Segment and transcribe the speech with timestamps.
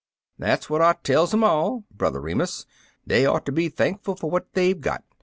[0.39, 2.65] "That's what I tells 'em all, Brother Remus.
[3.05, 5.03] They ought to be thankful for what they've got.